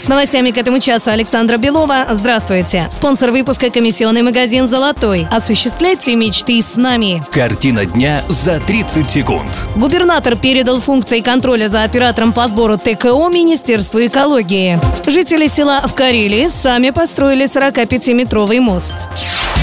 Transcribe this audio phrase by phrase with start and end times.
[0.00, 2.06] С новостями к этому часу Александра Белова.
[2.08, 2.88] Здравствуйте.
[2.90, 5.28] Спонсор выпуска комиссионный магазин «Золотой».
[5.30, 7.22] Осуществляйте мечты с нами.
[7.30, 9.68] Картина дня за 30 секунд.
[9.76, 14.80] Губернатор передал функции контроля за оператором по сбору ТКО Министерству экологии.
[15.06, 19.10] Жители села в Карелии сами построили 45-метровый мост.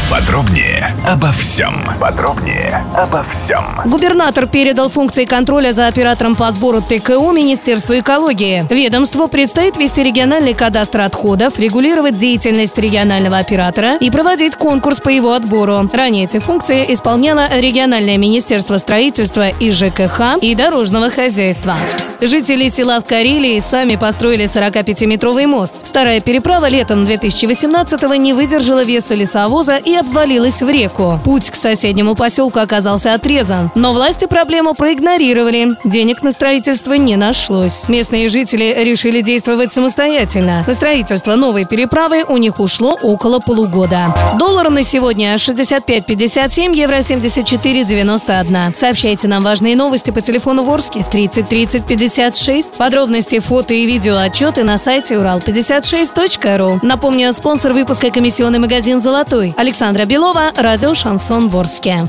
[0.09, 1.75] Подробнее обо всем.
[1.99, 3.81] Подробнее обо всем.
[3.83, 8.65] Губернатор передал функции контроля за оператором по сбору ТКО Министерству экологии.
[8.69, 15.33] Ведомству предстоит вести региональный кадастр отходов, регулировать деятельность регионального оператора и проводить конкурс по его
[15.33, 15.89] отбору.
[15.91, 21.75] Ранее эти функции исполняло региональное министерство строительства и ЖКХ и дорожного хозяйства.
[22.21, 25.85] Жители села в Карелии сами построили 45-метровый мост.
[25.85, 31.19] Старая переправа летом 2018-го не выдержала веса лесовоза и обвалилась в реку.
[31.23, 33.69] Путь к соседнему поселку оказался отрезан.
[33.75, 35.77] Но власти проблему проигнорировали.
[35.83, 37.87] Денег на строительство не нашлось.
[37.87, 40.63] Местные жители решили действовать самостоятельно.
[40.65, 44.15] На строительство новой переправы у них ушло около полугода.
[44.39, 48.73] Доллар на сегодня 65.57, евро 74.91.
[48.73, 52.77] Сообщайте нам важные новости по телефону Ворске 30 30 56.
[52.77, 56.79] Подробности, фото и видео отчеты на сайте урал56.ру.
[56.81, 59.53] Напомню, спонсор выпуска комиссионный магазин «Золотой».
[59.57, 62.07] Александра Белова, радио «Шансон Ворске».